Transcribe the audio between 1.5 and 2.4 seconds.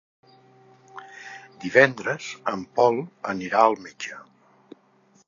Divendres